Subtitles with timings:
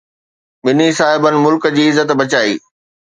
[0.67, 2.55] ٻنهي صاحبن ملڪ جي عزت بچائي.